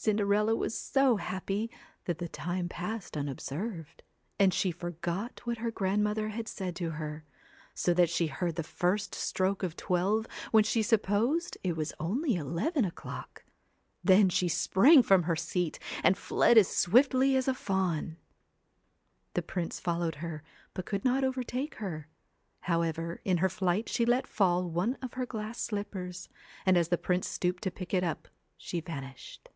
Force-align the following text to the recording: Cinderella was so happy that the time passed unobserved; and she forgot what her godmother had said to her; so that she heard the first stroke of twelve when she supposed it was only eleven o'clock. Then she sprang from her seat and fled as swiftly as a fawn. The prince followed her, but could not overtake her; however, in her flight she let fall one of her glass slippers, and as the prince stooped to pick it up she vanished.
Cinderella 0.00 0.54
was 0.54 0.78
so 0.80 1.16
happy 1.16 1.72
that 2.04 2.18
the 2.18 2.28
time 2.28 2.68
passed 2.68 3.16
unobserved; 3.16 4.04
and 4.38 4.54
she 4.54 4.70
forgot 4.70 5.40
what 5.44 5.58
her 5.58 5.72
godmother 5.72 6.28
had 6.28 6.46
said 6.46 6.76
to 6.76 6.90
her; 6.90 7.24
so 7.74 7.92
that 7.92 8.08
she 8.08 8.28
heard 8.28 8.54
the 8.54 8.62
first 8.62 9.12
stroke 9.12 9.64
of 9.64 9.74
twelve 9.74 10.28
when 10.52 10.62
she 10.62 10.84
supposed 10.84 11.58
it 11.64 11.76
was 11.76 11.92
only 11.98 12.36
eleven 12.36 12.84
o'clock. 12.84 13.42
Then 14.04 14.28
she 14.28 14.46
sprang 14.46 15.02
from 15.02 15.24
her 15.24 15.34
seat 15.34 15.80
and 16.04 16.16
fled 16.16 16.56
as 16.56 16.68
swiftly 16.68 17.34
as 17.34 17.48
a 17.48 17.52
fawn. 17.52 18.18
The 19.34 19.42
prince 19.42 19.80
followed 19.80 20.16
her, 20.22 20.44
but 20.74 20.86
could 20.86 21.04
not 21.04 21.24
overtake 21.24 21.74
her; 21.74 22.06
however, 22.60 23.20
in 23.24 23.38
her 23.38 23.48
flight 23.50 23.88
she 23.88 24.06
let 24.06 24.28
fall 24.28 24.70
one 24.70 24.94
of 25.02 25.14
her 25.14 25.26
glass 25.26 25.60
slippers, 25.60 26.28
and 26.64 26.76
as 26.78 26.86
the 26.86 26.98
prince 26.98 27.26
stooped 27.26 27.64
to 27.64 27.70
pick 27.72 27.92
it 27.92 28.04
up 28.04 28.28
she 28.56 28.80
vanished. 28.80 29.50